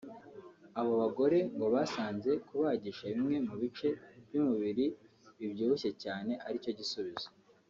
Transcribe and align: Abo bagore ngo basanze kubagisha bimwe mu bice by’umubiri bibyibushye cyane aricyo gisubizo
Abo 0.79 0.93
bagore 1.01 1.37
ngo 1.53 1.65
basanze 1.75 2.31
kubagisha 2.47 3.03
bimwe 3.15 3.37
mu 3.47 3.55
bice 3.61 3.89
by’umubiri 4.25 4.85
bibyibushye 5.39 5.89
cyane 6.03 6.31
aricyo 6.47 6.73
gisubizo 6.79 7.27